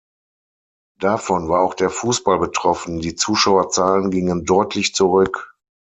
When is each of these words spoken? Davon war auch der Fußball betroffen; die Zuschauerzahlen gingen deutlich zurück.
Davon 0.99 1.47
war 1.47 1.61
auch 1.61 1.75
der 1.75 1.91
Fußball 1.91 2.39
betroffen; 2.39 3.01
die 3.01 3.13
Zuschauerzahlen 3.13 4.09
gingen 4.09 4.45
deutlich 4.45 4.95
zurück. 4.95 5.55